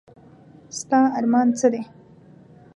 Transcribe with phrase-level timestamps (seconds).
[0.79, 1.81] ستا ارمان څه دی؟